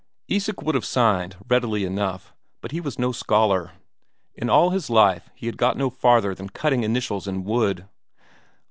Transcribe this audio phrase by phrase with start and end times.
[0.27, 3.73] Isak would have signed readily enough, but he was no scholar;
[4.33, 7.87] in all his life he had got no farther than cutting initials in wood.